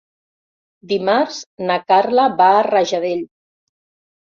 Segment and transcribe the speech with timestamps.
[0.93, 3.27] Dimarts na Carla va a Rajadell.